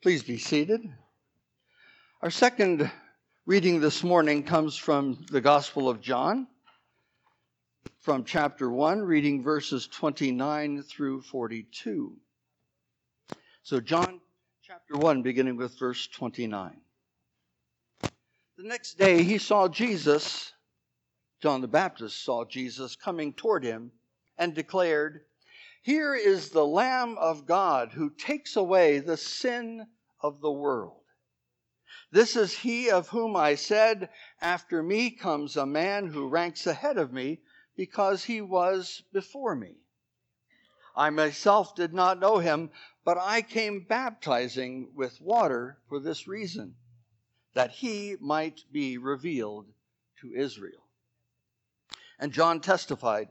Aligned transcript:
Please 0.00 0.22
be 0.22 0.38
seated. 0.38 0.80
Our 2.22 2.30
second 2.30 2.88
reading 3.46 3.80
this 3.80 4.04
morning 4.04 4.44
comes 4.44 4.76
from 4.76 5.26
the 5.32 5.40
Gospel 5.40 5.88
of 5.88 6.00
John, 6.00 6.46
from 7.98 8.22
chapter 8.22 8.70
1, 8.70 9.00
reading 9.00 9.42
verses 9.42 9.88
29 9.88 10.84
through 10.84 11.22
42. 11.22 12.16
So, 13.64 13.80
John 13.80 14.20
chapter 14.62 14.96
1, 14.96 15.22
beginning 15.22 15.56
with 15.56 15.76
verse 15.76 16.06
29. 16.06 16.80
The 18.56 18.68
next 18.68 18.98
day 18.98 19.24
he 19.24 19.38
saw 19.38 19.66
Jesus, 19.66 20.52
John 21.42 21.60
the 21.60 21.66
Baptist 21.66 22.24
saw 22.24 22.44
Jesus 22.44 22.94
coming 22.94 23.32
toward 23.32 23.64
him 23.64 23.90
and 24.38 24.54
declared, 24.54 25.22
here 25.88 26.14
is 26.14 26.50
the 26.50 26.66
Lamb 26.66 27.16
of 27.16 27.46
God 27.46 27.92
who 27.92 28.10
takes 28.10 28.56
away 28.56 28.98
the 28.98 29.16
sin 29.16 29.86
of 30.20 30.42
the 30.42 30.52
world. 30.52 31.00
This 32.10 32.36
is 32.36 32.52
he 32.58 32.90
of 32.90 33.08
whom 33.08 33.34
I 33.34 33.54
said, 33.54 34.10
After 34.38 34.82
me 34.82 35.10
comes 35.10 35.56
a 35.56 35.64
man 35.64 36.08
who 36.08 36.28
ranks 36.28 36.66
ahead 36.66 36.98
of 36.98 37.10
me 37.10 37.40
because 37.74 38.24
he 38.24 38.42
was 38.42 39.02
before 39.14 39.54
me. 39.54 39.76
I 40.94 41.08
myself 41.08 41.74
did 41.74 41.94
not 41.94 42.20
know 42.20 42.36
him, 42.36 42.70
but 43.02 43.16
I 43.16 43.40
came 43.40 43.86
baptizing 43.88 44.92
with 44.94 45.22
water 45.22 45.78
for 45.88 46.00
this 46.00 46.28
reason, 46.28 46.76
that 47.54 47.70
he 47.70 48.14
might 48.20 48.60
be 48.70 48.98
revealed 48.98 49.72
to 50.20 50.34
Israel. 50.34 50.86
And 52.18 52.30
John 52.30 52.60
testified, 52.60 53.30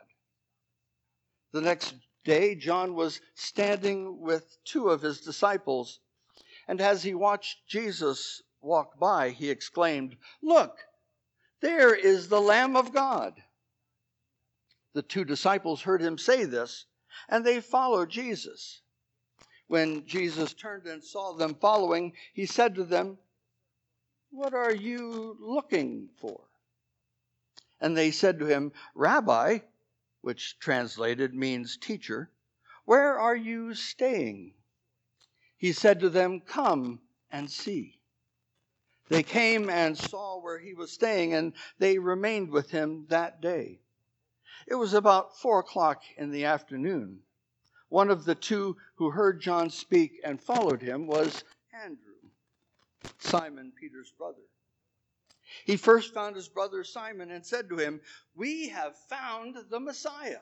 The 1.51 1.61
next 1.61 1.95
day, 2.23 2.55
John 2.55 2.95
was 2.95 3.19
standing 3.35 4.19
with 4.19 4.57
two 4.63 4.89
of 4.89 5.01
his 5.01 5.21
disciples, 5.21 5.99
and 6.67 6.79
as 6.79 7.03
he 7.03 7.13
watched 7.13 7.67
Jesus 7.67 8.41
walk 8.61 8.97
by, 8.99 9.31
he 9.31 9.49
exclaimed, 9.49 10.15
Look, 10.41 10.77
there 11.61 11.93
is 11.93 12.29
the 12.29 12.41
Lamb 12.41 12.75
of 12.75 12.93
God. 12.93 13.43
The 14.93 15.01
two 15.01 15.25
disciples 15.25 15.81
heard 15.81 16.01
him 16.01 16.17
say 16.17 16.45
this, 16.45 16.85
and 17.27 17.45
they 17.45 17.59
followed 17.59 18.09
Jesus. 18.09 18.81
When 19.67 20.05
Jesus 20.05 20.53
turned 20.53 20.85
and 20.85 21.03
saw 21.03 21.33
them 21.33 21.55
following, 21.55 22.13
he 22.33 22.45
said 22.45 22.75
to 22.75 22.83
them, 22.83 23.17
What 24.29 24.53
are 24.53 24.73
you 24.73 25.37
looking 25.39 26.09
for? 26.17 26.41
And 27.79 27.95
they 27.97 28.11
said 28.11 28.39
to 28.39 28.45
him, 28.45 28.73
Rabbi, 28.95 29.59
which 30.21 30.57
translated 30.59 31.33
means 31.33 31.77
teacher, 31.77 32.31
where 32.85 33.19
are 33.19 33.35
you 33.35 33.73
staying? 33.73 34.53
He 35.57 35.73
said 35.73 35.99
to 35.99 36.09
them, 36.09 36.41
Come 36.41 37.01
and 37.31 37.49
see. 37.49 37.99
They 39.09 39.23
came 39.23 39.69
and 39.69 39.97
saw 39.97 40.39
where 40.39 40.59
he 40.59 40.73
was 40.73 40.91
staying, 40.91 41.33
and 41.33 41.53
they 41.79 41.99
remained 41.99 42.49
with 42.49 42.71
him 42.71 43.05
that 43.09 43.41
day. 43.41 43.81
It 44.67 44.75
was 44.75 44.93
about 44.93 45.37
four 45.37 45.59
o'clock 45.59 46.03
in 46.17 46.31
the 46.31 46.45
afternoon. 46.45 47.23
One 47.89 48.09
of 48.09 48.23
the 48.23 48.35
two 48.35 48.77
who 48.95 49.11
heard 49.11 49.41
John 49.41 49.69
speak 49.69 50.21
and 50.23 50.41
followed 50.41 50.81
him 50.81 51.07
was 51.07 51.43
Andrew, 51.73 52.29
Simon 53.19 53.73
Peter's 53.77 54.11
brother. 54.11 54.43
He 55.65 55.77
first 55.77 56.13
found 56.13 56.35
his 56.35 56.47
brother 56.47 56.83
Simon 56.83 57.31
and 57.31 57.45
said 57.45 57.69
to 57.69 57.77
him, 57.77 58.01
We 58.35 58.69
have 58.69 58.97
found 59.09 59.57
the 59.69 59.79
Messiah, 59.79 60.41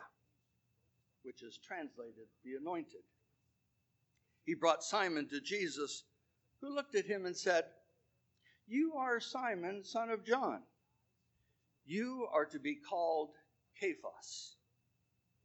which 1.23 1.41
is 1.43 1.57
translated 1.57 2.27
the 2.43 2.55
anointed. 2.55 3.03
He 4.45 4.55
brought 4.55 4.83
Simon 4.83 5.27
to 5.29 5.41
Jesus, 5.41 6.03
who 6.61 6.73
looked 6.73 6.95
at 6.95 7.05
him 7.05 7.25
and 7.25 7.35
said, 7.35 7.65
You 8.67 8.93
are 8.95 9.19
Simon, 9.19 9.83
son 9.83 10.09
of 10.09 10.25
John. 10.25 10.61
You 11.85 12.27
are 12.31 12.45
to 12.45 12.59
be 12.59 12.75
called 12.75 13.31
Cephas, 13.79 14.55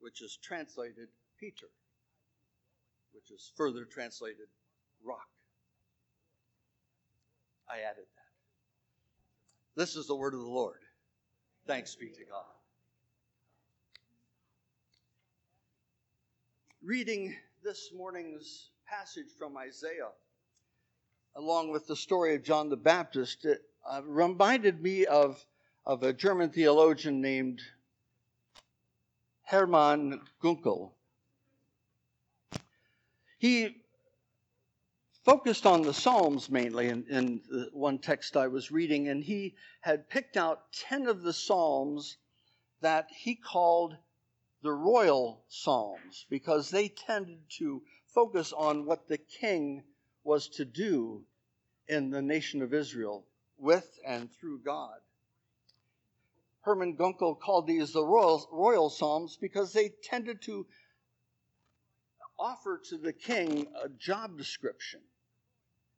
which 0.00 0.20
is 0.20 0.38
translated 0.42 1.08
Peter, 1.38 1.68
which 3.12 3.30
is 3.30 3.52
further 3.56 3.84
translated 3.84 4.48
rock. 5.02 5.28
I 7.68 7.80
added 7.80 8.04
that. 8.14 8.33
This 9.76 9.96
is 9.96 10.06
the 10.06 10.14
word 10.14 10.34
of 10.34 10.40
the 10.40 10.46
Lord. 10.46 10.78
Thanks 11.66 11.96
be 11.96 12.06
to 12.06 12.24
God. 12.24 12.44
Reading 16.80 17.34
this 17.64 17.90
morning's 17.92 18.70
passage 18.86 19.32
from 19.36 19.56
Isaiah, 19.56 20.12
along 21.34 21.72
with 21.72 21.88
the 21.88 21.96
story 21.96 22.36
of 22.36 22.44
John 22.44 22.68
the 22.68 22.76
Baptist, 22.76 23.44
it 23.46 23.62
uh, 23.90 24.02
reminded 24.04 24.80
me 24.80 25.06
of, 25.06 25.44
of 25.84 26.04
a 26.04 26.12
German 26.12 26.50
theologian 26.50 27.20
named 27.20 27.60
Hermann 29.42 30.20
Gunkel. 30.40 30.92
He 33.38 33.83
focused 35.24 35.64
on 35.64 35.80
the 35.80 35.94
Psalms 35.94 36.50
mainly 36.50 36.88
in, 36.88 37.06
in 37.08 37.40
the 37.48 37.70
one 37.72 37.98
text 37.98 38.36
I 38.36 38.48
was 38.48 38.70
reading, 38.70 39.08
and 39.08 39.24
he 39.24 39.54
had 39.80 40.10
picked 40.10 40.36
out 40.36 40.70
10 40.72 41.06
of 41.06 41.22
the 41.22 41.32
Psalms 41.32 42.18
that 42.82 43.08
he 43.10 43.34
called 43.34 43.96
the 44.62 44.72
royal 44.72 45.42
Psalms 45.48 46.26
because 46.28 46.70
they 46.70 46.88
tended 46.88 47.40
to 47.58 47.82
focus 48.06 48.52
on 48.52 48.84
what 48.84 49.08
the 49.08 49.16
king 49.16 49.82
was 50.24 50.48
to 50.48 50.64
do 50.66 51.24
in 51.88 52.10
the 52.10 52.22
nation 52.22 52.60
of 52.60 52.74
Israel 52.74 53.24
with 53.56 53.98
and 54.06 54.30
through 54.30 54.58
God. 54.58 54.98
Hermann 56.60 56.96
Gunkel 56.96 57.38
called 57.40 57.66
these 57.66 57.92
the 57.92 58.04
royal, 58.04 58.46
royal 58.52 58.90
Psalms 58.90 59.38
because 59.40 59.72
they 59.72 59.90
tended 60.02 60.42
to 60.42 60.66
offer 62.38 62.80
to 62.90 62.98
the 62.98 63.12
king 63.12 63.68
a 63.82 63.88
job 63.88 64.36
description 64.36 65.00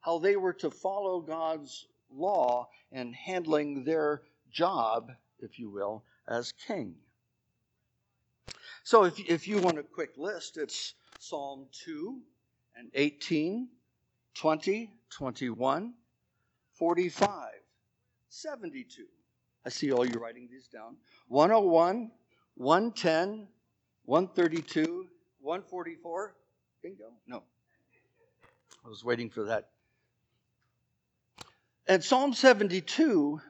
how 0.01 0.19
they 0.19 0.37
were 0.37 0.53
to 0.55 0.71
follow 0.71 1.21
God's 1.21 1.87
law 2.11 2.69
and 2.93 3.15
handling 3.15 3.85
their 3.85 4.23
job, 4.51 5.13
if 5.41 5.59
you 5.59 5.71
will, 5.71 6.05
as 6.29 6.53
king. 6.67 6.95
So 8.85 9.05
if, 9.05 9.19
if 9.19 9.49
you 9.49 9.59
want 9.59 9.79
a 9.79 9.83
quick 9.83 10.11
list, 10.17 10.57
it's 10.59 10.95
Psalm 11.19 11.67
2 11.85 12.21
and 12.77 12.91
18, 12.95 13.69
20, 14.35 14.91
21, 15.11 15.95
45, 16.75 17.49
72. 18.29 19.05
I 19.65 19.69
see 19.69 19.91
all 19.91 20.07
you 20.07 20.21
writing 20.21 20.49
these 20.51 20.69
down. 20.69 20.97
101, 21.29 22.13
110, 22.55 23.49
132, 24.05 25.09
144. 25.41 26.35
Bingo? 26.83 27.05
No. 27.27 27.43
I 28.85 28.89
was 28.89 29.05
waiting 29.05 29.31
for 29.31 29.45
that 29.45 29.71
and 31.87 32.03
Psalm 32.03 32.33
72 32.35 33.41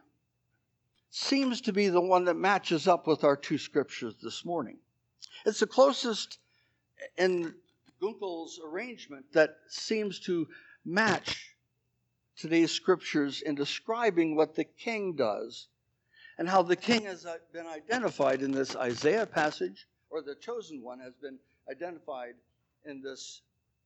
seems 1.11 1.63
to 1.63 1.73
be 1.73 1.89
the 1.89 2.01
one 2.01 2.25
that 2.25 2.35
matches 2.35 2.87
up 2.87 3.07
with 3.07 3.25
our 3.25 3.37
two 3.37 3.57
scriptures 3.57 4.15
this 4.23 4.45
morning. 4.45 4.77
It's 5.47 5.61
the 5.61 5.67
closest 5.67 6.39
in 7.17 7.55
Gunkel's 8.03 8.61
arrangement 8.63 9.25
that 9.33 9.57
seems 9.69 10.21
to 10.21 10.47
match 10.85 11.55
today's 12.37 12.73
scriptures 12.73 13.41
in 13.41 13.55
describing 13.55 14.37
what 14.37 14.55
the 14.55 14.65
king 14.65 15.15
does 15.15 15.69
and 16.39 16.47
how 16.47 16.63
the 16.63 16.77
king 16.77 17.05
has 17.05 17.27
been 17.55 17.67
identified 17.67 18.43
in 18.43 18.51
this 18.51 18.77
Isaiah 18.77 19.25
passage, 19.25 19.87
or 20.11 20.21
the 20.21 20.35
chosen 20.35 20.83
one 20.83 21.01
has 21.01 21.15
been 21.15 21.39
identified 21.71 22.35
in 22.85 23.01
this 23.01 23.41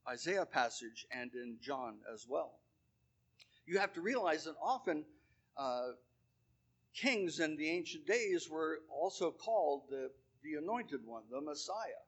Isaiah 0.08 0.46
passage 0.46 1.06
and 1.12 1.32
in 1.34 1.56
John 1.62 1.98
as 2.12 2.26
well 2.28 2.59
you 3.70 3.78
have 3.78 3.92
to 3.92 4.00
realize 4.00 4.44
that 4.44 4.56
often 4.60 5.04
uh, 5.56 5.90
kings 6.92 7.38
in 7.38 7.56
the 7.56 7.70
ancient 7.70 8.04
days 8.04 8.48
were 8.50 8.80
also 8.90 9.30
called 9.30 9.82
the, 9.88 10.10
the 10.42 10.54
anointed 10.54 11.00
one, 11.06 11.22
the 11.30 11.40
Messiah. 11.40 12.02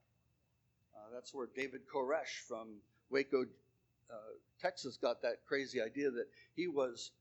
Uh, 0.92 0.98
that's 1.14 1.32
where 1.32 1.46
David 1.54 1.82
Koresh 1.86 2.46
from 2.48 2.68
Waco, 3.10 3.42
uh, 3.42 4.14
Texas 4.60 4.96
got 4.96 5.22
that 5.22 5.46
crazy 5.46 5.80
idea 5.80 6.10
that 6.10 6.26
he 6.56 6.66
was 6.66 7.12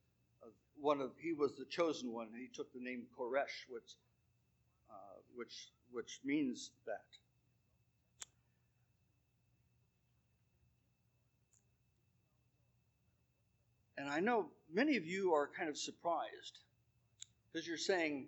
uh, 0.44 0.48
one 0.80 1.02
of 1.02 1.12
he 1.20 1.34
was 1.34 1.54
the 1.56 1.66
chosen 1.66 2.12
one. 2.12 2.30
He 2.36 2.50
took 2.52 2.74
the 2.74 2.80
name 2.80 3.04
Koresh, 3.16 3.70
which 3.70 3.96
uh, 4.90 5.20
which 5.36 5.70
which 5.92 6.20
means 6.26 6.72
that. 6.88 7.06
And 14.02 14.10
I 14.10 14.20
know 14.20 14.48
many 14.74 14.98
of 14.98 15.06
you 15.06 15.32
are 15.36 15.48
kind 15.56 15.70
of 15.70 15.78
surprised 15.78 16.58
because 17.54 17.68
you're 17.68 17.78
saying, 17.78 18.26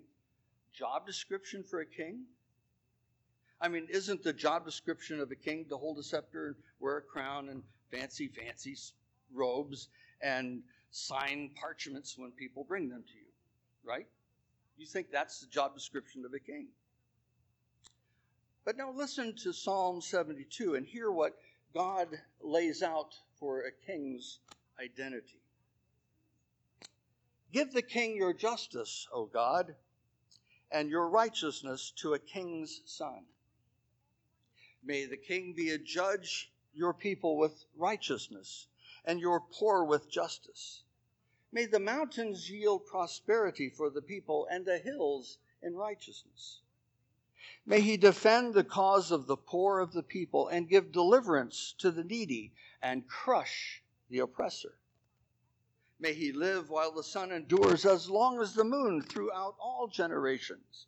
job 0.71 1.07
description 1.07 1.63
for 1.63 1.79
a 1.79 1.85
king? 1.85 2.25
I 3.59 3.69
mean, 3.69 3.87
isn't 3.89 4.21
the 4.21 4.33
job 4.33 4.65
description 4.65 5.19
of 5.19 5.31
a 5.31 5.35
king 5.35 5.65
to 5.69 5.77
hold 5.77 5.97
a 5.97 6.03
scepter 6.03 6.45
and 6.45 6.55
wear 6.79 6.97
a 6.97 7.01
crown 7.01 7.49
and 7.49 7.63
fancy, 7.89 8.27
fancy 8.27 8.77
robes 9.33 9.87
and 10.21 10.61
sign 10.91 11.49
parchments 11.59 12.19
when 12.19 12.29
people 12.29 12.63
bring 12.63 12.87
them 12.87 13.03
to 13.07 13.13
you, 13.15 13.31
right? 13.83 14.05
You 14.77 14.85
think 14.85 15.07
that's 15.11 15.39
the 15.39 15.47
job 15.47 15.73
description 15.73 16.23
of 16.23 16.35
a 16.35 16.39
king. 16.39 16.67
But 18.63 18.77
now 18.77 18.91
listen 18.91 19.33
to 19.37 19.51
Psalm 19.51 20.01
72 20.01 20.75
and 20.75 20.85
hear 20.85 21.09
what 21.09 21.35
God 21.73 22.09
lays 22.43 22.83
out 22.83 23.15
for 23.39 23.61
a 23.61 23.71
king's 23.87 24.37
identity. 24.79 25.42
Give 27.53 27.71
the 27.71 27.83
king 27.83 28.15
your 28.15 28.33
justice, 28.33 29.07
O 29.13 29.27
God, 29.27 29.75
and 30.71 30.89
your 30.89 31.07
righteousness 31.07 31.93
to 31.97 32.15
a 32.15 32.19
king's 32.19 32.81
son. 32.85 33.25
May 34.83 35.05
the 35.05 35.17
king 35.17 35.53
be 35.53 35.69
a 35.69 35.77
judge 35.77 36.51
your 36.73 36.95
people 36.95 37.37
with 37.37 37.65
righteousness, 37.77 38.65
and 39.05 39.19
your 39.19 39.39
poor 39.39 39.83
with 39.83 40.09
justice. 40.09 40.81
May 41.51 41.67
the 41.67 41.79
mountains 41.79 42.49
yield 42.49 42.87
prosperity 42.87 43.69
for 43.69 43.91
the 43.91 44.01
people, 44.01 44.47
and 44.49 44.65
the 44.65 44.79
hills 44.79 45.37
in 45.61 45.75
righteousness. 45.75 46.61
May 47.67 47.81
he 47.81 47.97
defend 47.97 48.55
the 48.55 48.63
cause 48.63 49.11
of 49.11 49.27
the 49.27 49.37
poor 49.37 49.77
of 49.77 49.93
the 49.93 50.01
people, 50.01 50.47
and 50.47 50.67
give 50.67 50.91
deliverance 50.91 51.75
to 51.77 51.91
the 51.91 52.03
needy, 52.03 52.51
and 52.81 53.07
crush 53.07 53.83
the 54.09 54.19
oppressor. 54.19 54.73
May 56.03 56.13
he 56.15 56.33
live 56.33 56.69
while 56.69 56.91
the 56.91 57.01
sun 57.01 57.31
endures 57.31 57.85
as 57.85 58.09
long 58.09 58.41
as 58.41 58.55
the 58.55 58.65
moon 58.65 59.01
throughout 59.01 59.55
all 59.57 59.87
generations. 59.87 60.87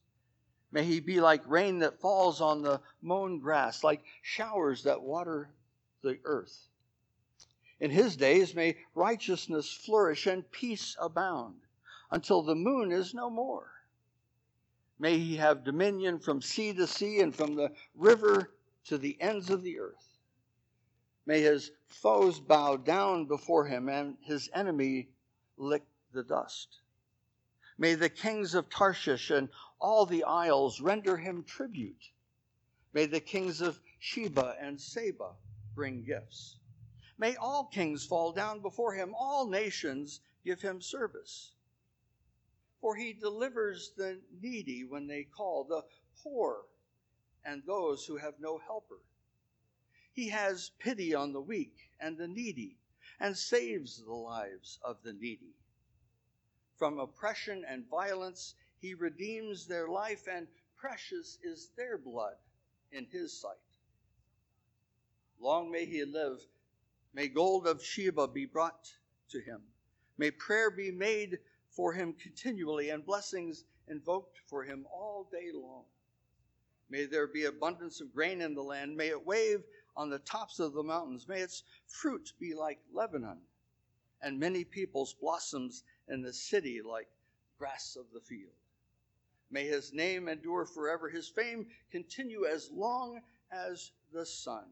May 0.71 0.83
he 0.83 0.99
be 0.99 1.21
like 1.21 1.47
rain 1.47 1.79
that 1.79 2.01
falls 2.01 2.41
on 2.41 2.63
the 2.63 2.81
mown 3.01 3.39
grass, 3.39 3.81
like 3.81 4.03
showers 4.21 4.83
that 4.83 5.01
water 5.03 5.55
the 6.01 6.19
earth. 6.25 6.67
In 7.79 7.91
his 7.91 8.17
days 8.17 8.53
may 8.53 8.77
righteousness 8.93 9.71
flourish 9.71 10.27
and 10.27 10.51
peace 10.51 10.97
abound 10.99 11.61
until 12.11 12.41
the 12.41 12.53
moon 12.53 12.91
is 12.91 13.13
no 13.13 13.29
more. 13.29 13.71
May 14.99 15.17
he 15.17 15.37
have 15.37 15.63
dominion 15.63 16.19
from 16.19 16.41
sea 16.41 16.73
to 16.73 16.87
sea 16.87 17.21
and 17.21 17.33
from 17.33 17.55
the 17.55 17.73
river 17.93 18.53
to 18.87 18.97
the 18.97 19.15
ends 19.21 19.49
of 19.49 19.63
the 19.63 19.79
earth. 19.79 20.14
May 21.25 21.41
his 21.41 21.71
foes 21.87 22.39
bow 22.39 22.77
down 22.77 23.25
before 23.25 23.65
him 23.65 23.89
and 23.89 24.17
his 24.21 24.49
enemy 24.53 25.09
lick 25.57 25.83
the 26.11 26.23
dust. 26.23 26.81
May 27.77 27.95
the 27.95 28.09
kings 28.09 28.53
of 28.53 28.69
Tarshish 28.69 29.31
and 29.31 29.49
all 29.79 30.05
the 30.05 30.23
isles 30.23 30.79
render 30.79 31.17
him 31.17 31.43
tribute. 31.43 32.11
May 32.93 33.05
the 33.07 33.19
kings 33.19 33.59
of 33.59 33.81
Sheba 33.99 34.55
and 34.59 34.79
Seba 34.79 35.35
bring 35.73 36.03
gifts. 36.03 36.59
May 37.17 37.35
all 37.35 37.65
kings 37.65 38.05
fall 38.05 38.31
down 38.31 38.61
before 38.61 38.93
him, 38.93 39.13
all 39.17 39.47
nations 39.47 40.21
give 40.43 40.61
him 40.61 40.81
service. 40.81 41.53
For 42.81 42.95
he 42.95 43.13
delivers 43.13 43.91
the 43.97 44.21
needy 44.41 44.83
when 44.83 45.07
they 45.07 45.23
call, 45.23 45.63
the 45.63 45.83
poor 46.23 46.65
and 47.43 47.63
those 47.65 48.05
who 48.05 48.17
have 48.17 48.39
no 48.39 48.57
helper. 48.59 48.99
He 50.15 50.29
has 50.29 50.71
pity 50.79 51.13
on 51.13 51.33
the 51.33 51.41
weak 51.41 51.75
and 51.99 52.17
the 52.17 52.27
needy 52.29 52.77
and 53.19 53.37
saves 53.37 54.01
the 54.01 54.13
lives 54.13 54.79
of 54.81 55.03
the 55.03 55.11
needy. 55.11 55.53
From 56.77 56.99
oppression 56.99 57.65
and 57.67 57.85
violence, 57.89 58.55
he 58.79 58.93
redeems 58.93 59.67
their 59.67 59.89
life, 59.89 60.25
and 60.31 60.47
precious 60.77 61.37
is 61.43 61.69
their 61.75 61.97
blood 61.97 62.37
in 62.93 63.05
his 63.11 63.37
sight. 63.37 63.57
Long 65.37 65.69
may 65.69 65.85
he 65.85 66.05
live. 66.05 66.39
May 67.13 67.27
gold 67.27 67.67
of 67.67 67.83
Sheba 67.83 68.29
be 68.29 68.45
brought 68.45 68.89
to 69.31 69.41
him. 69.41 69.61
May 70.17 70.31
prayer 70.31 70.71
be 70.71 70.91
made 70.91 71.39
for 71.69 71.91
him 71.91 72.13
continually, 72.13 72.89
and 72.89 73.05
blessings 73.05 73.65
invoked 73.89 74.37
for 74.47 74.63
him 74.63 74.85
all 74.93 75.27
day 75.29 75.51
long. 75.53 75.83
May 76.89 77.05
there 77.05 77.27
be 77.27 77.45
abundance 77.45 77.99
of 77.99 78.13
grain 78.13 78.39
in 78.39 78.53
the 78.53 78.63
land. 78.63 78.95
May 78.95 79.09
it 79.09 79.25
wave 79.25 79.63
on 79.95 80.09
the 80.09 80.19
tops 80.19 80.59
of 80.59 80.73
the 80.73 80.83
mountains. 80.83 81.27
May 81.27 81.41
its 81.41 81.63
fruit 81.87 82.33
be 82.39 82.53
like 82.53 82.79
Lebanon, 82.93 83.39
and 84.21 84.39
many 84.39 84.63
peoples 84.63 85.13
blossoms 85.13 85.83
in 86.07 86.21
the 86.21 86.33
city 86.33 86.81
like 86.81 87.07
grass 87.57 87.95
of 87.95 88.05
the 88.13 88.21
field. 88.21 88.53
May 89.49 89.65
his 89.67 89.93
name 89.93 90.27
endure 90.27 90.65
forever, 90.65 91.09
his 91.09 91.29
fame 91.29 91.67
continue 91.91 92.45
as 92.45 92.69
long 92.71 93.21
as 93.51 93.91
the 94.11 94.25
sun. 94.25 94.65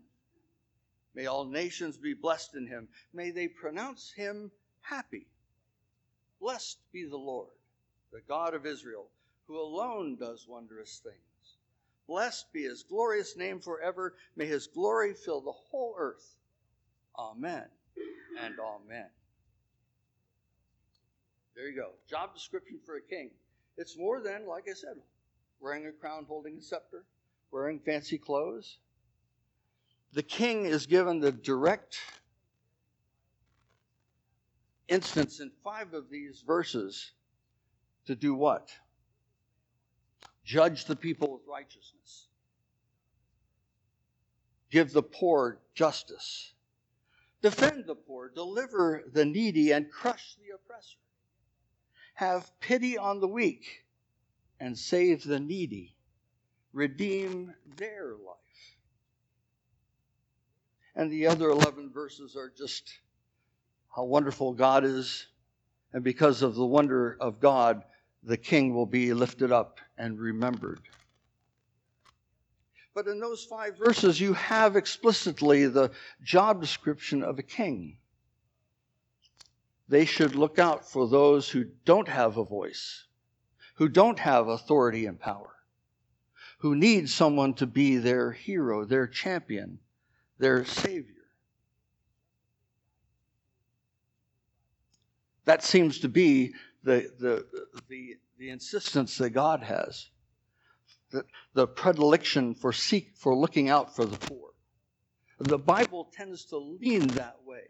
May 1.13 1.27
all 1.27 1.45
nations 1.45 1.97
be 1.97 2.13
blessed 2.13 2.55
in 2.55 2.67
him. 2.67 2.89
May 3.13 3.31
they 3.31 3.47
pronounce 3.47 4.11
him 4.11 4.51
happy. 4.81 5.27
Blessed 6.41 6.79
be 6.91 7.05
the 7.05 7.17
Lord, 7.17 7.53
the 8.11 8.21
God 8.27 8.53
of 8.53 8.65
Israel, 8.65 9.09
who 9.47 9.59
alone 9.59 10.15
does 10.15 10.47
wondrous 10.47 10.99
things. 11.03 11.32
Blessed 12.07 12.51
be 12.53 12.63
his 12.63 12.83
glorious 12.83 13.37
name 13.37 13.59
forever. 13.59 14.15
May 14.35 14.45
his 14.45 14.67
glory 14.67 15.13
fill 15.13 15.41
the 15.41 15.51
whole 15.51 15.95
earth. 15.97 16.35
Amen 17.17 17.65
and 18.41 18.55
amen. 18.59 19.07
There 21.55 21.67
you 21.69 21.75
go. 21.75 21.91
Job 22.09 22.33
description 22.33 22.79
for 22.85 22.97
a 22.97 23.01
king. 23.01 23.29
It's 23.77 23.97
more 23.97 24.21
than, 24.21 24.47
like 24.47 24.65
I 24.69 24.73
said, 24.73 24.97
wearing 25.59 25.85
a 25.85 25.91
crown, 25.91 26.25
holding 26.27 26.57
a 26.57 26.61
scepter, 26.61 27.05
wearing 27.51 27.79
fancy 27.79 28.17
clothes. 28.17 28.77
The 30.13 30.23
king 30.23 30.65
is 30.65 30.85
given 30.85 31.19
the 31.19 31.31
direct 31.31 31.97
instance 34.87 35.39
in 35.39 35.51
five 35.63 35.93
of 35.93 36.09
these 36.09 36.43
verses 36.45 37.11
to 38.05 38.15
do 38.15 38.35
what? 38.35 38.69
Judge 40.43 40.85
the 40.85 40.95
people 40.95 41.31
with 41.31 41.41
righteousness. 41.47 42.27
Give 44.69 44.91
the 44.91 45.03
poor 45.03 45.59
justice. 45.75 46.53
Defend 47.41 47.85
the 47.85 47.95
poor. 47.95 48.29
Deliver 48.33 49.03
the 49.11 49.25
needy 49.25 49.71
and 49.71 49.91
crush 49.91 50.35
the 50.35 50.55
oppressor. 50.55 50.97
Have 52.15 52.51
pity 52.59 52.97
on 52.97 53.19
the 53.19 53.27
weak 53.27 53.83
and 54.59 54.77
save 54.77 55.23
the 55.23 55.39
needy. 55.39 55.95
Redeem 56.73 57.53
their 57.77 58.13
life. 58.13 58.37
And 60.95 61.11
the 61.11 61.27
other 61.27 61.49
11 61.49 61.91
verses 61.93 62.35
are 62.35 62.51
just 62.55 62.91
how 63.95 64.05
wonderful 64.05 64.53
God 64.53 64.83
is. 64.83 65.27
And 65.91 66.03
because 66.03 66.41
of 66.41 66.55
the 66.55 66.65
wonder 66.65 67.15
of 67.19 67.39
God, 67.39 67.83
the 68.23 68.37
king 68.37 68.73
will 68.73 68.85
be 68.85 69.13
lifted 69.13 69.51
up 69.51 69.79
and 69.97 70.19
remembered. 70.19 70.81
But 72.93 73.07
in 73.07 73.19
those 73.19 73.43
five 73.43 73.77
verses, 73.77 74.19
you 74.19 74.33
have 74.33 74.75
explicitly 74.75 75.67
the 75.67 75.91
job 76.21 76.61
description 76.61 77.23
of 77.23 77.39
a 77.39 77.43
king. 77.43 77.97
They 79.89 80.05
should 80.05 80.35
look 80.35 80.59
out 80.59 80.89
for 80.89 81.07
those 81.07 81.49
who 81.49 81.65
don't 81.85 82.07
have 82.07 82.37
a 82.37 82.45
voice, 82.45 83.05
who 83.75 83.89
don't 83.89 84.19
have 84.19 84.47
authority 84.47 85.05
and 85.05 85.19
power, 85.19 85.55
who 86.59 86.75
need 86.75 87.09
someone 87.09 87.55
to 87.55 87.67
be 87.67 87.97
their 87.97 88.31
hero, 88.31 88.85
their 88.85 89.07
champion, 89.07 89.79
their 90.37 90.63
savior. 90.63 91.13
That 95.45 95.63
seems 95.63 95.99
to 95.99 96.09
be 96.09 96.53
the, 96.83 97.09
the, 97.19 97.45
the, 97.87 98.15
the 98.37 98.49
insistence 98.49 99.17
that 99.17 99.31
God 99.31 99.63
has, 99.63 100.09
the, 101.11 101.25
the 101.53 101.67
predilection 101.67 102.53
for 102.53 102.73
seek 102.73 103.15
for 103.15 103.35
looking 103.35 103.69
out 103.69 103.95
for 103.95 104.05
the 104.05 104.17
poor. 104.17 104.49
The 105.39 105.57
Bible 105.57 106.09
tends 106.13 106.45
to 106.45 106.57
lean 106.57 107.07
that 107.07 107.37
way. 107.45 107.61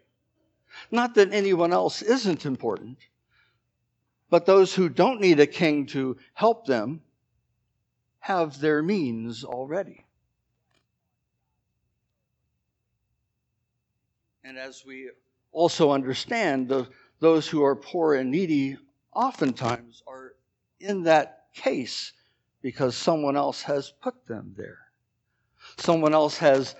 Not 0.91 1.15
that 1.15 1.34
anyone 1.34 1.72
else 1.74 2.01
isn't 2.01 2.46
important, 2.46 2.98
but 4.29 4.46
those 4.46 4.74
who 4.74 4.89
don't 4.89 5.22
need 5.22 5.39
a 5.39 5.48
king 5.48 5.86
to 5.88 6.17
help 6.34 6.65
them 6.65 7.01
have 8.20 8.60
their 8.60 8.82
means 8.82 9.43
already. 9.43 10.05
And 14.43 14.58
as 14.58 14.84
we 14.86 15.10
also 15.51 15.91
understand, 15.91 16.67
the, 16.67 16.88
those 17.20 17.48
who 17.48 17.63
are 17.63 17.75
poor 17.75 18.15
and 18.15 18.32
needy 18.32 18.77
oftentimes 19.15 20.03
are 20.08 20.34
in 20.79 21.03
that 21.03 21.46
case 21.53 22.13
because 22.62 22.96
someone 22.96 23.36
else 23.36 23.62
has 23.62 23.91
put 24.01 24.25
them 24.27 24.53
there. 24.58 24.79
Someone 25.77 26.13
else 26.13 26.38
has, 26.38 26.75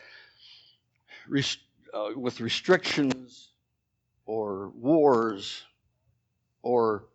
uh, 1.93 2.09
with 2.15 2.41
restrictions 2.41 3.49
or 4.25 4.69
wars 4.69 5.63
or 6.61 7.05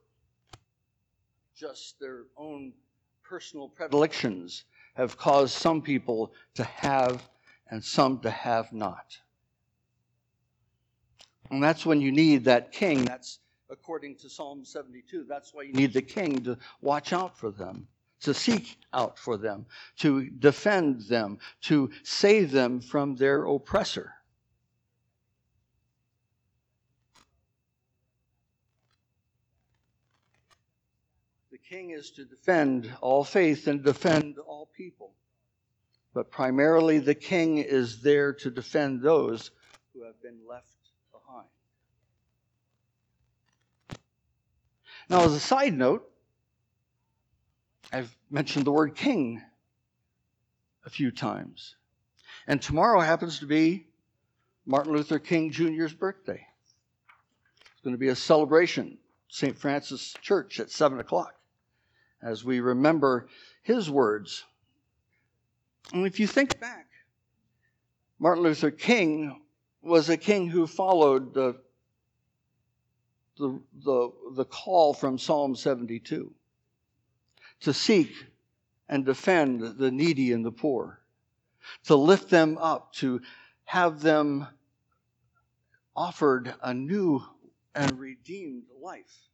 just 1.55 1.99
their 1.99 2.25
own 2.37 2.73
personal 3.23 3.69
predilections, 3.69 4.65
have 4.95 5.17
caused 5.17 5.55
some 5.55 5.81
people 5.81 6.33
to 6.55 6.65
have 6.65 7.29
and 7.71 7.83
some 7.83 8.19
to 8.21 8.31
have 8.31 8.73
not. 8.73 9.19
And 11.51 11.63
that's 11.63 11.87
when 11.87 12.01
you 12.01 12.13
need 12.13 12.45
that 12.45 12.73
king. 12.73 13.05
That's 13.05 13.39
according 13.71 14.17
to 14.17 14.31
Psalm 14.31 14.65
72. 14.65 15.25
That's 15.29 15.53
why 15.53 15.63
you 15.63 15.73
need 15.73 15.93
the 15.93 16.03
king 16.03 16.43
to 16.45 16.59
watch 16.81 17.13
out 17.13 17.37
for 17.39 17.51
them, 17.51 17.87
to 18.21 18.33
seek 18.33 18.79
out 18.93 19.19
for 19.19 19.37
them, 19.37 19.67
to 19.99 20.31
defend 20.31 21.03
them, 21.03 21.39
to 21.63 21.91
save 22.03 22.51
them 22.51 22.81
from 22.81 23.17
their 23.17 23.45
oppressor. 23.45 24.13
The 31.51 31.59
king 31.59 31.91
is 31.91 32.11
to 32.13 32.25
defend 32.25 32.91
all 33.03 33.25
faith 33.25 33.67
and 33.67 33.85
defend 33.85 34.39
all 34.39 34.71
people. 34.75 35.13
But 36.15 36.31
primarily, 36.31 36.99
the 36.99 37.15
king 37.15 37.59
is 37.59 38.01
there 38.01 38.33
to 38.33 38.51
defend 38.51 39.03
those 39.03 39.51
who 39.93 40.05
have 40.05 40.21
been 40.23 40.39
left 40.49 40.78
Now, 45.09 45.25
as 45.25 45.33
a 45.33 45.41
side 45.41 45.73
note, 45.73 46.11
I've 47.91 48.15
mentioned 48.31 48.67
the 48.67 48.73
word 48.73 48.95
king 48.95 49.43
a 50.85 50.91
few 50.91 51.11
times. 51.11 51.77
And 52.47 52.61
tomorrow 52.61 53.01
happens 53.01 53.39
to 53.39 53.47
be 53.47 53.87
Martin 54.67 54.93
Luther 54.93 55.19
King 55.19 55.51
Jr.'s 55.51 55.95
birthday. 55.95 56.47
It's 57.73 57.81
going 57.83 57.95
to 57.95 57.99
be 57.99 58.09
a 58.09 58.17
celebration, 58.17 58.99
St. 59.29 59.57
Francis 59.57 60.15
Church 60.21 60.61
at 60.61 60.71
7 60.71 61.01
o'clock, 61.01 61.35
as 62.23 62.45
we 62.45 62.61
remember 62.61 63.29
his 63.63 63.89
words. 63.89 64.45
And 65.95 66.07
if 66.07 66.21
you 66.21 66.27
think 66.27 66.61
back, 66.61 66.87
Martin 68.19 68.45
Luther 68.45 68.71
King 68.71 69.41
was 69.81 70.11
a 70.11 70.19
king 70.19 70.49
who 70.49 70.67
followed 70.67 71.33
the 71.33 71.57
the, 73.39 73.61
the, 73.85 74.11
the 74.35 74.45
call 74.45 74.93
from 74.93 75.19
Psalm 75.19 75.55
72 75.55 76.33
to 77.61 77.73
seek 77.73 78.13
and 78.89 79.05
defend 79.05 79.79
the 79.79 79.91
needy 79.91 80.33
and 80.33 80.45
the 80.45 80.53
poor, 80.53 81.01
to 81.85 81.97
lift 81.97 82.31
them 82.31 82.59
up, 82.59 82.93
to 82.95 83.21
have 83.65 84.01
them 84.01 84.47
offered 85.95 86.55
a 86.63 86.73
new 86.73 87.23
and 87.75 87.99
redeemed 87.99 88.65
life. 88.81 89.29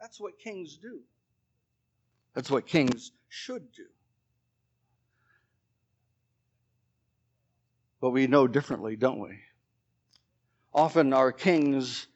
That's 0.00 0.20
what 0.20 0.38
kings 0.38 0.76
do. 0.76 1.00
That's 2.34 2.50
what 2.50 2.66
kings 2.66 3.10
should 3.28 3.72
do. 3.72 3.86
But 8.00 8.10
we 8.10 8.28
know 8.28 8.46
differently, 8.46 8.94
don't 8.94 9.18
we? 9.18 9.40
Often 10.72 11.12
our 11.12 11.32
kings 11.32 12.06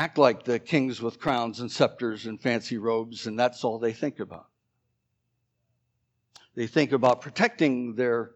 act 0.00 0.16
like 0.16 0.44
the 0.44 0.58
kings 0.58 1.02
with 1.02 1.20
crowns 1.20 1.60
and 1.60 1.70
scepters 1.70 2.24
and 2.24 2.40
fancy 2.40 2.78
robes, 2.78 3.26
and 3.26 3.38
that's 3.38 3.64
all 3.64 3.78
they 3.78 3.92
think 3.92 4.18
about. 4.18 4.46
They 6.54 6.66
think 6.66 6.92
about 6.92 7.20
protecting 7.20 7.96
their 7.96 8.30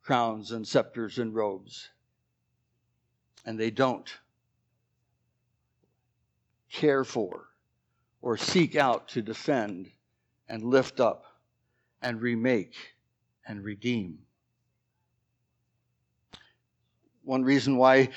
crowns 0.00 0.50
and 0.50 0.66
scepters 0.66 1.18
and 1.18 1.34
robes, 1.34 1.90
and 3.44 3.60
they 3.60 3.70
don't 3.70 4.10
care 6.70 7.04
for 7.04 7.48
or 8.22 8.38
seek 8.38 8.74
out 8.74 9.08
to 9.08 9.20
defend 9.20 9.90
and 10.48 10.64
lift 10.64 10.98
up 10.98 11.26
and 12.00 12.22
remake 12.22 12.74
and 13.46 13.62
redeem. 13.62 14.20
One 17.22 17.44
reason 17.44 17.76
why 17.76 18.08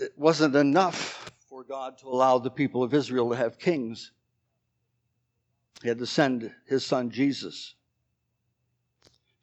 it 0.00 0.12
wasn't 0.16 0.56
enough 0.56 1.30
for 1.62 1.68
God 1.68 1.98
to 1.98 2.08
allow 2.08 2.38
the 2.38 2.50
people 2.50 2.82
of 2.82 2.92
Israel 2.92 3.30
to 3.30 3.36
have 3.36 3.56
kings. 3.58 4.10
He 5.80 5.88
had 5.88 5.98
to 5.98 6.06
send 6.06 6.52
his 6.66 6.84
son 6.84 7.10
Jesus 7.10 7.74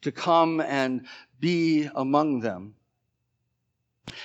to 0.02 0.12
come 0.12 0.60
and 0.60 1.06
be 1.38 1.88
among 1.94 2.40
them. 2.40 2.74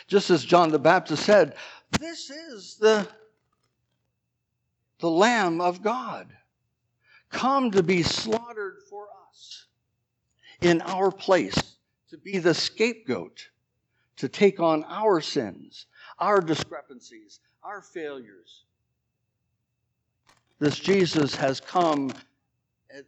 Just 0.08 0.30
as 0.30 0.44
John 0.44 0.72
the 0.72 0.80
Baptist 0.80 1.24
said, 1.24 1.56
this 2.00 2.30
is 2.30 2.75
the, 2.75 3.08
the 5.00 5.10
Lamb 5.10 5.62
of 5.62 5.82
God, 5.82 6.28
come 7.30 7.72
to 7.72 7.84
be 7.84 8.04
slaughtered 8.04 8.80
for 8.90 9.08
us 9.30 9.68
in 10.62 10.82
our 10.82 11.12
place, 11.12 11.78
to 12.10 12.18
be 12.18 12.40
the 12.40 12.54
scapegoat, 12.54 13.50
to 14.18 14.28
take 14.28 14.60
on 14.60 14.84
our 14.86 15.22
sins, 15.22 15.86
our 16.20 16.42
discrepancies, 16.42 17.40
our 17.65 17.81
failures. 17.81 18.63
This 20.60 20.77
Jesus 20.77 21.36
has 21.36 21.60
come 21.60 22.13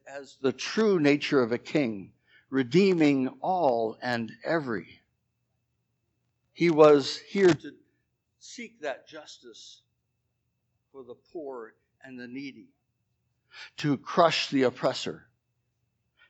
as 0.08 0.38
the 0.42 0.52
true 0.52 1.00
nature 1.00 1.42
of 1.42 1.52
a 1.52 1.58
king, 1.58 2.12
redeeming 2.50 3.30
all 3.42 3.98
and 4.02 4.32
every. 4.44 5.02
He 6.54 6.72
was 6.72 7.18
here 7.30 7.54
to 7.54 7.72
seek 8.40 8.82
that 8.82 9.08
justice 9.08 9.82
for 10.92 11.04
the 11.04 11.16
poor 11.32 11.76
and 12.04 12.20
the 12.20 12.28
needy, 12.28 12.70
to 13.78 13.98
crush 13.98 14.50
the 14.50 14.64
oppressor, 14.64 15.28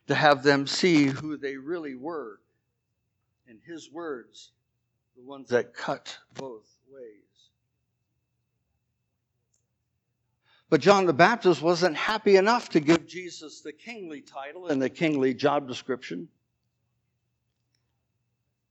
to 0.06 0.14
have 0.14 0.42
them 0.42 0.66
see 0.66 1.06
who 1.06 1.38
they 1.38 1.56
really 1.56 1.94
were. 1.94 2.40
In 3.46 3.58
his 3.66 3.90
words, 3.90 4.50
the 5.16 5.22
ones 5.22 5.48
that 5.48 5.72
cut 5.72 6.18
both 6.34 6.68
ways. 6.92 7.27
But 10.70 10.82
John 10.82 11.06
the 11.06 11.14
Baptist 11.14 11.62
wasn't 11.62 11.96
happy 11.96 12.36
enough 12.36 12.68
to 12.70 12.80
give 12.80 13.06
Jesus 13.06 13.62
the 13.62 13.72
kingly 13.72 14.20
title 14.20 14.68
and 14.68 14.80
the 14.80 14.90
kingly 14.90 15.32
job 15.32 15.66
description. 15.66 16.28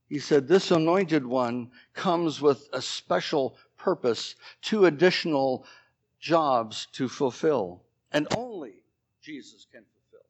He 0.08 0.20
said, 0.20 0.48
This 0.48 0.70
anointed 0.70 1.26
one 1.26 1.72
comes 1.94 2.40
with 2.40 2.70
a 2.72 2.82
special 2.82 3.58
purpose, 3.78 4.36
two 4.62 4.86
additional 4.86 5.66
jobs 6.20 6.88
to 6.94 7.10
fulfill, 7.10 7.84
and 8.12 8.28
only 8.36 8.84
Jesus 9.22 9.66
can 9.72 9.84
fulfill. 9.84 10.26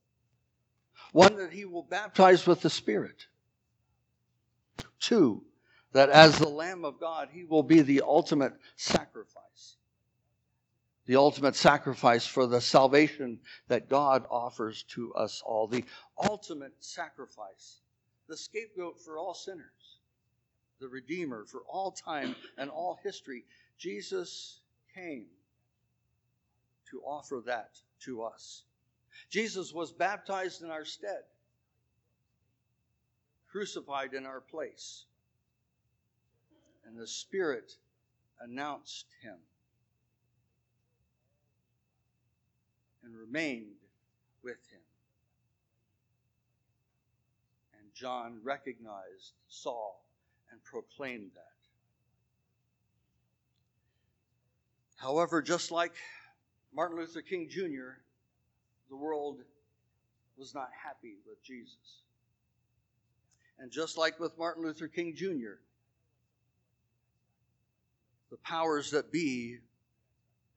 One, 1.12 1.36
that 1.36 1.52
he 1.52 1.66
will 1.66 1.84
baptize 1.84 2.48
with 2.48 2.62
the 2.62 2.70
Spirit. 2.70 3.28
Two, 5.00 5.44
that 5.92 6.10
as 6.10 6.40
the 6.40 6.50
Lamb 6.50 6.86
of 6.86 7.00
God, 7.00 7.30
he 7.32 7.44
will 7.44 7.64
be 7.64 7.82
the 7.82 8.02
ultimate 8.02 8.54
sacrifice 8.78 9.78
the 11.08 11.16
ultimate 11.16 11.56
sacrifice 11.56 12.28
for 12.28 12.46
the 12.46 12.60
salvation 12.60 13.40
that 13.70 13.90
God 13.90 14.26
offers 14.30 14.84
to 14.90 15.14
us 15.14 15.42
all, 15.44 15.66
the 15.68 15.86
ultimate 16.30 16.74
sacrifice, 16.80 17.80
the 18.28 18.36
scapegoat 18.36 19.00
for 19.00 19.18
all 19.18 19.34
sinners, 19.34 20.00
the 20.82 20.88
Redeemer 20.88 21.46
for 21.46 21.62
all 21.68 21.92
time 21.92 22.36
and 22.58 22.70
all 22.70 23.00
history. 23.04 23.46
Jesus 23.78 24.60
came 24.94 25.26
to 26.92 27.02
offer 27.02 27.42
that 27.46 27.72
to 28.02 28.22
us. 28.24 28.64
Jesus 29.30 29.74
was 29.74 29.94
baptized 29.94 30.62
in 30.62 30.70
our 30.70 30.86
stead, 30.86 31.24
crucified 33.50 34.14
in 34.14 34.26
our 34.26 34.42
place, 34.42 35.06
and 36.86 37.00
the 37.00 37.08
Spirit 37.08 37.72
announced 38.42 39.06
him. 39.24 39.38
And 43.08 43.16
remained 43.16 43.76
with 44.44 44.58
him. 44.70 44.82
And 47.80 47.94
John 47.94 48.40
recognized, 48.44 49.34
Saul 49.48 50.04
and 50.52 50.62
proclaimed 50.64 51.32
that. 51.36 51.44
However, 54.98 55.42
just 55.42 55.72
like 55.72 55.94
Martin 56.76 56.98
Luther 56.98 57.22
King 57.22 57.48
Jr., 57.50 58.00
the 58.90 58.96
world 58.96 59.40
was 60.38 60.54
not 60.54 60.70
happy 60.84 61.16
with 61.28 61.42
Jesus. 61.44 62.02
And 63.60 63.72
just 63.72 63.98
like 63.98 64.20
with 64.20 64.38
Martin 64.38 64.64
Luther 64.64 64.88
King 64.88 65.16
Jr., 65.16 65.60
the 68.30 68.38
powers 68.38 68.92
that 68.92 69.12
be 69.12 69.60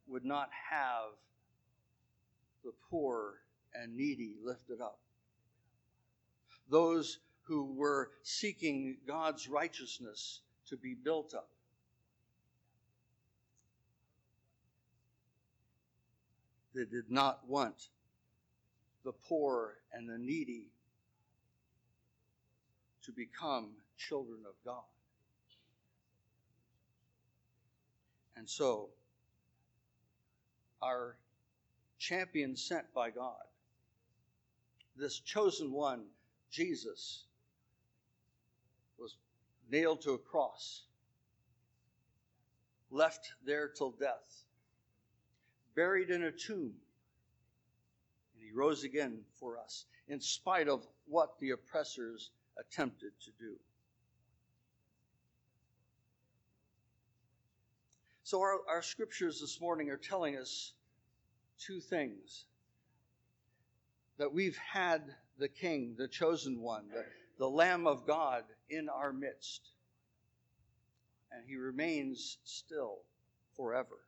would 0.09 0.25
not 0.25 0.51
have 0.71 1.13
the 2.65 2.73
poor 2.91 3.35
and 3.75 3.97
needy 3.97 4.35
lifted 4.45 4.81
up. 4.81 4.99
Those 6.69 7.19
who 7.43 7.65
were 7.75 8.11
seeking 8.23 8.99
God's 9.07 9.49
righteousness 9.49 10.41
to 10.69 10.77
be 10.77 10.95
built 10.95 11.35
up. 11.35 11.49
They 16.75 16.85
did 16.85 17.11
not 17.11 17.41
want 17.49 17.89
the 19.05 19.13
poor 19.13 19.75
and 19.93 20.09
the 20.09 20.19
needy 20.19 20.67
to 23.05 23.13
become 23.13 23.71
children 23.97 24.41
of 24.47 24.55
God. 24.65 24.85
And 28.37 28.49
so, 28.49 28.91
our 30.81 31.17
champion 32.01 32.57
sent 32.57 32.93
by 32.95 33.11
God, 33.11 33.45
this 34.97 35.21
chosen 35.21 35.71
one, 35.71 36.03
Jesus, 36.51 37.25
was 38.99 39.17
nailed 39.71 40.01
to 40.03 40.13
a 40.13 40.19
cross, 40.19 40.85
left 42.91 43.33
there 43.45 43.69
till 43.69 43.91
death, 43.93 44.45
buried 45.77 46.11
in 46.11 46.25
a 46.25 46.33
tomb, 46.33 46.73
and 48.35 48.43
he 48.43 48.51
rose 48.51 48.83
again 48.83 49.21
for 49.39 49.59
us, 49.59 49.85
in 50.09 50.21
spite 50.21 50.69
of 50.69 50.87
what 51.07 51.39
the 51.39 51.51
oppressors 51.51 52.31
attempted 52.59 53.13
to 53.25 53.31
do. 53.39 53.55
So, 58.25 58.41
our, 58.41 58.61
our 58.69 58.83
scriptures 58.83 59.41
this 59.41 59.61
morning 59.61 59.91
are 59.91 59.97
telling 59.97 60.37
us 60.37 60.73
two 61.67 61.81
things. 61.81 62.45
That 64.19 64.33
we've 64.33 64.59
had 64.59 65.03
the 65.39 65.49
King, 65.49 65.95
the 65.97 66.09
chosen 66.09 66.61
one, 66.61 66.85
the, 66.93 67.05
the 67.39 67.49
Lamb 67.49 67.87
of 67.87 68.07
God 68.07 68.45
in 68.69 68.89
our 68.89 69.13
midst, 69.13 69.63
and 71.33 71.43
he 71.47 71.57
remains 71.57 72.39
still 72.45 72.99
forever. 73.57 73.99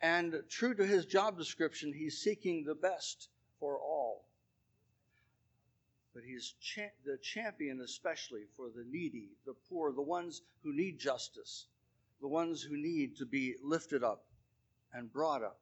And 0.00 0.42
true 0.48 0.74
to 0.74 0.86
his 0.86 1.06
job 1.06 1.38
description, 1.38 1.92
he's 1.92 2.18
seeking 2.18 2.64
the 2.64 2.74
best 2.74 3.28
for 3.58 3.78
all. 3.78 4.24
But 6.14 6.22
he's 6.24 6.54
cha- 6.60 6.94
the 7.04 7.18
champion 7.18 7.80
especially 7.82 8.44
for 8.56 8.68
the 8.74 8.84
needy, 8.90 9.30
the 9.44 9.54
poor, 9.68 9.92
the 9.92 10.02
ones 10.02 10.42
who 10.62 10.74
need 10.74 10.98
justice, 10.98 11.66
the 12.20 12.28
ones 12.28 12.62
who 12.62 12.76
need 12.76 13.16
to 13.18 13.26
be 13.26 13.56
lifted 13.62 14.02
up 14.02 14.25
and 14.96 15.12
brought 15.12 15.42
up. 15.42 15.58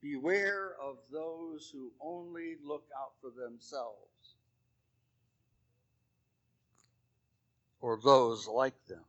Beware 0.00 0.74
of 0.80 0.98
those 1.10 1.70
who 1.72 1.90
only 2.00 2.56
look 2.64 2.84
out 2.96 3.12
for 3.20 3.30
themselves 3.30 4.36
or 7.80 7.98
those 8.02 8.46
like 8.46 8.74
them. 8.86 9.04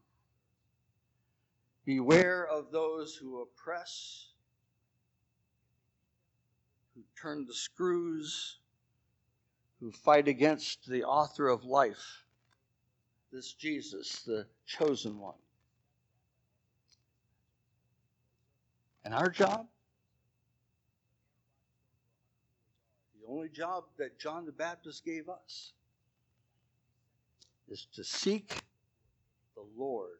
Beware 1.86 2.48
of 2.48 2.72
those 2.72 3.16
who 3.16 3.42
oppress 3.42 4.30
who 6.96 7.04
turn 7.22 7.46
the 7.46 7.54
screws, 7.54 8.60
who 9.82 9.92
fight 9.92 10.30
against 10.30 10.88
the 10.88 11.04
author 11.04 11.50
of 11.50 11.66
life, 11.66 12.24
this 13.34 13.54
Jesus, 13.54 14.22
the 14.22 14.48
chosen 14.66 15.20
one. 15.20 15.36
And 19.06 19.14
our 19.14 19.30
job? 19.30 19.68
The 23.22 23.28
only 23.32 23.50
job 23.50 23.86
that 23.98 24.20
John 24.20 24.46
the 24.46 24.52
Baptist 24.52 25.06
gave 25.06 25.30
us 25.30 25.74
is 27.70 27.88
to 27.94 28.04
seek 28.04 28.64
the 29.56 29.64
Lord 29.78 30.18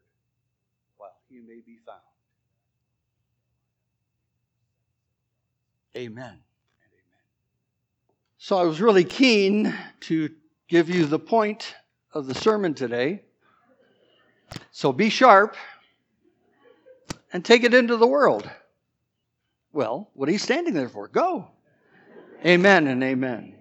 while 0.96 1.16
he 1.28 1.40
may 1.40 1.60
be 1.66 1.78
found. 1.84 2.00
Amen. 5.96 6.38
So 8.38 8.56
I 8.56 8.62
was 8.64 8.80
really 8.80 9.04
keen 9.04 9.74
to 10.02 10.30
give 10.68 10.88
you 10.88 11.06
the 11.06 11.18
point 11.18 11.74
of 12.12 12.26
the 12.26 12.34
sermon 12.34 12.74
today. 12.74 13.22
So 14.70 14.92
be 14.92 15.10
sharp 15.10 15.56
and 17.32 17.44
take 17.44 17.64
it 17.64 17.74
into 17.74 17.96
the 17.96 18.06
world. 18.06 18.48
Well, 19.76 20.08
what 20.14 20.26
are 20.30 20.32
you 20.32 20.38
standing 20.38 20.72
there 20.72 20.88
for? 20.88 21.06
Go. 21.06 21.48
Amen 22.46 22.86
and 22.86 23.04
amen. 23.04 23.55